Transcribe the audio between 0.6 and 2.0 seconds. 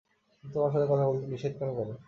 সাথে কথা বলতে নিষেধ কেন করে?